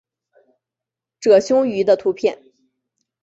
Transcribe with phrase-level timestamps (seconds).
[1.19, 2.41] 褶胸鱼的图片